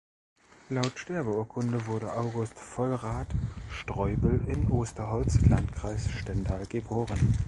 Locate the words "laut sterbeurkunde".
0.69-1.85